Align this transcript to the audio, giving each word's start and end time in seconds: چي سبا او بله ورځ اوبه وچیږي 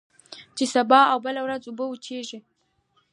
چي 0.55 0.65
سبا 0.75 0.99
او 1.11 1.17
بله 1.25 1.41
ورځ 1.45 1.63
اوبه 1.65 1.85
وچیږي 1.87 2.39